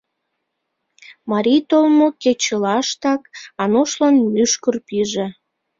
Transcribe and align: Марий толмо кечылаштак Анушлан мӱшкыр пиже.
Марий 1.31 1.61
толмо 1.69 2.07
кечылаштак 2.23 3.21
Анушлан 3.63 4.15
мӱшкыр 4.33 4.75
пиже. 4.87 5.27